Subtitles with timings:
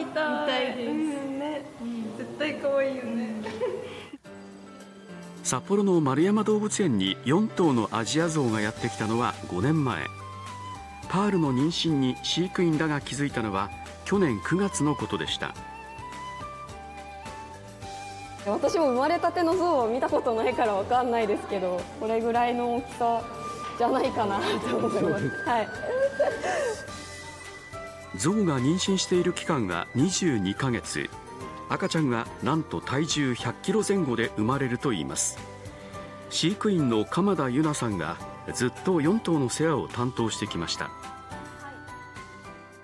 [0.00, 1.64] 見た見たいです、うんね、
[2.16, 3.34] 絶対可愛いよね。
[5.44, 10.06] 札幌の丸山動物園に4頭のアジアゾウがやってきたのは5年前。
[11.08, 13.68] パールの妊娠に飼育員らが気づいたのは
[14.04, 15.54] 去年9月のことでした。
[18.46, 23.22] 私も生まれたてのゾウを見たことないからわかんないですけどこれぐらいの大きさ
[23.76, 25.68] じゃないかなと思います、 はい、
[28.16, 31.08] ゾウが妊娠している期間は22ヶ月。
[31.68, 35.38] 赤ちゃんはなんと体重100キロ前後で生まれるといいます。
[36.28, 38.16] 飼育員の鎌田由奈さんが
[38.52, 40.90] ずっと4頭の世話を担当してきました。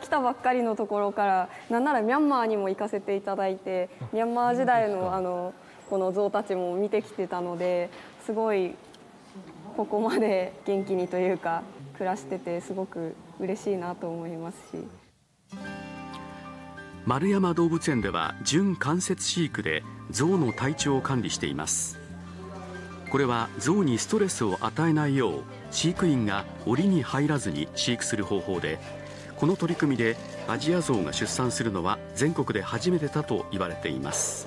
[0.00, 5.52] 来たばっかりのところからなんならミャンマーにも行かせていただいてミャンマー時代のあの
[5.90, 7.90] この象たちも見てきてたので
[8.24, 8.74] すごい
[9.76, 11.62] ここまで元気にというか
[11.94, 15.09] 暮らしててすごく嬉しいなと思いますし
[17.10, 19.82] 丸山動物園では準間接飼育で
[20.12, 21.98] 象の体調を管理しています。
[23.10, 28.78] これは象にストレスを与えないよう飼育員が檻に入らずに飼育する方法で
[29.34, 34.46] この取り組みでアジアゾウが出産するのは全国で初めてだと言われています。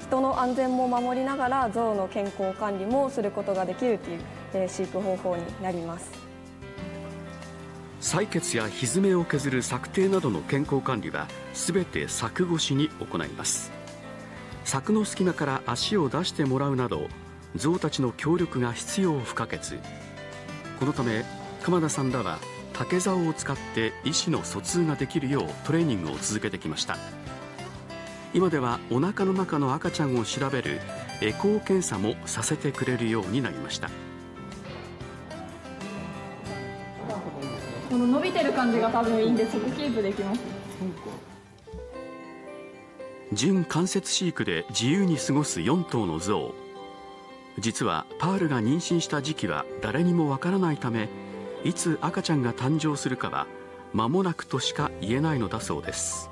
[0.00, 4.20] 人の安全も守りながら象の健康管理もすることができるという、
[4.52, 6.23] え、飼育方法になります。
[8.04, 13.72] 採血やひづめを削る策定などの健康管理は全て柵越しに行います。
[14.62, 17.08] 柵の隙間から足を出してもらうなど
[17.56, 19.78] 象たちの協力が必要不可欠。
[20.78, 21.24] このため
[21.62, 22.40] 鎌田さんらは
[22.74, 26.98] 竹竿を使って意思の疎通ができるようトレーニングを続けてきました。
[28.34, 30.78] 今ではお腹の中の赤ちゃんを調べる
[31.22, 33.88] エコー検査もさせてくれるようになりました。
[37.94, 40.40] この伸びてる感じが多分いいんでそこキープできます。
[43.32, 46.52] 準間接飼育で自由に過ごす4頭の象
[47.60, 51.08] 実はパールが妊娠した時期は誰にもわからないため
[51.62, 53.46] いつ赤ちゃんが誕生するかは
[53.92, 56.30] 間もなくとしか言えないのだそうです。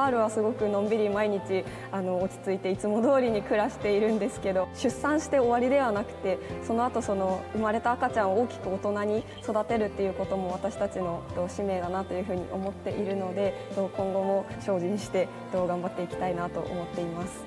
[0.00, 1.62] パールはすごくのんびり毎日
[1.92, 17.44] あの落ち着いていつも通りに暮らしているんですけど出産して終わりではなくてその後その生まれた赤ちゃんを大きく大人に育てるっていうことも私たちの使命だなというふうに思っているので今後も精進して頑張っていきたいなと思っています。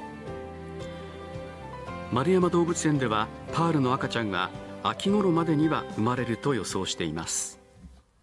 [2.12, 4.52] 丸山動物園ではパールの赤ちゃんが
[4.84, 7.63] 秋頃までには生まれると予想しています。